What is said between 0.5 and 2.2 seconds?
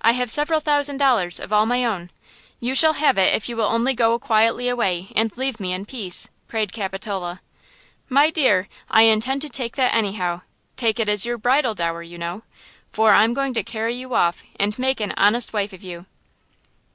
thousand dollars all of my own.